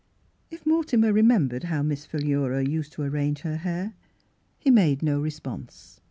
[0.49, 3.93] If Mortimer remembered how Miss Phi lura used to arrange her hair,
[4.57, 5.99] he made no response.